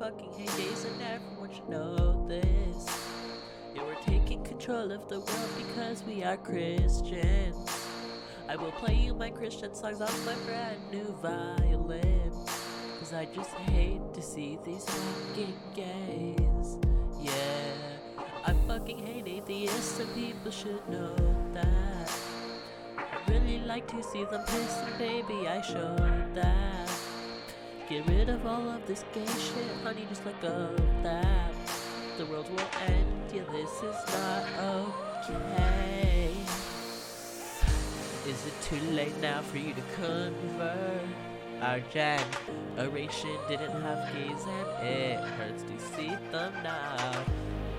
[0.00, 2.86] fucking gays and everyone should know this.
[3.74, 7.68] Yeah, we're taking control of the world because we are Christians.
[8.48, 12.32] I will play you my Christian songs on my brand new violin.
[12.98, 16.78] Cause I just hate to see these fucking gays.
[17.20, 17.74] Yeah,
[18.46, 21.14] I fucking hate atheists and people should know
[21.52, 22.10] that.
[22.96, 26.89] I really like to see them piss and baby, I showed that.
[27.90, 31.52] Get rid of all of this gay shit, honey, just let go of that.
[32.18, 34.46] The world will end, yeah, this is not
[35.26, 36.32] okay.
[38.28, 41.02] Is it too late now for you to convert?
[41.62, 47.24] Our generation didn't have gays and it hurts to see them now.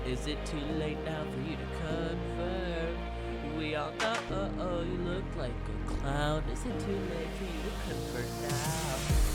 [0.06, 3.56] Is it too late now for you to convert?
[3.56, 6.42] We all know oh, oh, you look like a clown.
[6.52, 9.31] Is it too late for you to convert now?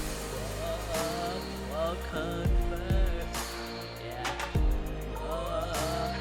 [1.88, 3.32] Whoa, convert.
[4.04, 4.28] Yeah.
[5.16, 5.72] Whoa,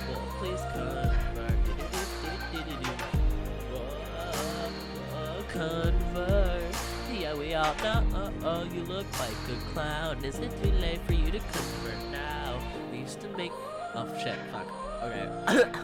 [0.07, 1.11] whoa, please convert.
[3.73, 3.91] Whoa,
[5.11, 6.75] whoa, convert.
[7.13, 10.25] Yeah, we all know oh, oh, you look like a clown.
[10.25, 12.61] Is it too late for you to convert now?
[12.93, 13.51] We used to make.
[13.97, 14.69] Oh shit, fuck.
[15.03, 15.81] Okay.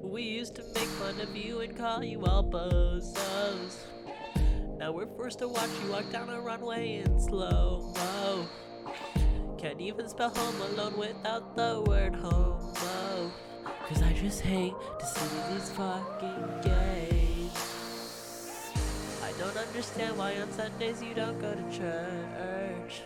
[0.02, 3.84] we used to make fun of you and call you all bozos.
[4.78, 8.46] Now we're forced to watch you walk down a runway in slow mo.
[9.58, 13.32] Can't even spell home alone without the word homo.
[13.88, 17.50] Cause I just hate to see these fucking gays.
[19.20, 23.02] I don't understand why on Sundays you don't go to church.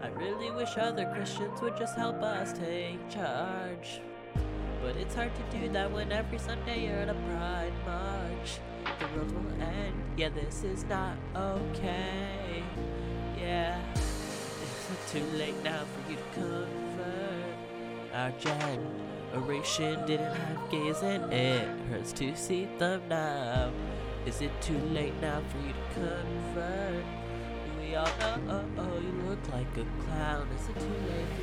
[0.00, 4.00] I really wish other Christians would just help us take charge.
[4.82, 8.60] But it's hard to do that when every Sunday you're at a pride march.
[9.00, 9.94] The world will end.
[10.16, 12.62] Yeah, this is not okay.
[13.38, 13.80] Yeah.
[13.94, 17.58] Is it too late now for you to convert?
[18.14, 18.30] Our
[19.32, 23.70] generation didn't have gays and it hurts to see them now.
[24.26, 27.04] Is it too late now for you to convert?
[27.80, 30.48] We all know oh, oh, you look like a clown.
[30.54, 31.37] Is it too late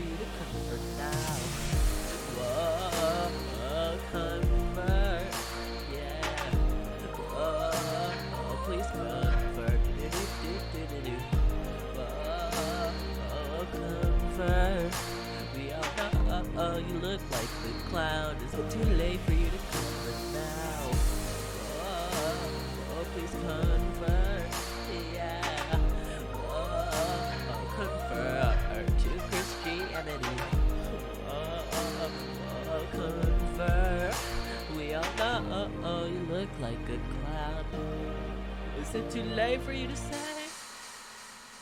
[16.75, 18.35] oh, oh, you look like a clown.
[18.37, 20.91] Is it too late for you to convert now?
[21.71, 22.35] Whoa,
[22.91, 24.49] oh, please convert.
[25.13, 25.79] Yeah.
[26.33, 26.83] Oh,
[27.75, 30.35] convert to Christianity.
[31.25, 31.63] Whoa,
[32.01, 32.11] oh,
[32.71, 34.15] oh, convert.
[34.77, 37.65] We all know oh, oh, you look like a clown.
[38.81, 40.17] Is it too late for you to say?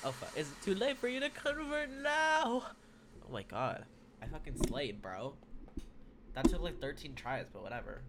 [0.06, 2.64] Oh fuck, is it too late for you to convert now?
[3.26, 3.86] Oh my god.
[4.24, 5.34] I fucking slayed, bro.
[6.34, 8.04] That took like 13 tries, but whatever.